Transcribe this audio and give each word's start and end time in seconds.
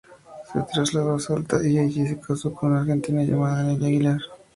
Se 0.51 0.59
trasladó 0.63 1.13
a 1.13 1.19
Salta 1.19 1.61
y 1.63 1.77
allí 1.77 2.07
se 2.07 2.19
casó 2.19 2.51
con 2.55 2.71
una 2.71 2.81
argentina 2.81 3.21
llamada, 3.21 3.61
Nelly 3.61 3.85
Aguilar. 3.85 4.19